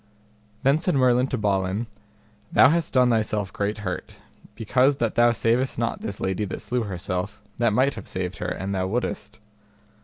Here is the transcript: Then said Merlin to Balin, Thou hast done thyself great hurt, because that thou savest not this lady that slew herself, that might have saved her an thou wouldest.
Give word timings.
Then 0.63 0.79
said 0.79 0.95
Merlin 0.95 1.27
to 1.27 1.37
Balin, 1.37 1.85
Thou 2.51 2.69
hast 2.69 2.93
done 2.93 3.11
thyself 3.11 3.53
great 3.53 3.77
hurt, 3.85 4.15
because 4.55 4.95
that 4.95 5.13
thou 5.13 5.31
savest 5.31 5.77
not 5.77 6.01
this 6.01 6.19
lady 6.19 6.43
that 6.45 6.63
slew 6.63 6.81
herself, 6.85 7.39
that 7.59 7.71
might 7.71 7.93
have 7.93 8.07
saved 8.07 8.37
her 8.39 8.47
an 8.49 8.71
thou 8.71 8.87
wouldest. 8.87 9.37